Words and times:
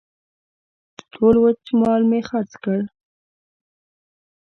ټول 1.13 1.35
وچ 1.43 1.63
مال 1.79 2.01
مې 2.09 2.19
خرڅ 2.29 2.51
کړ. 2.63 2.79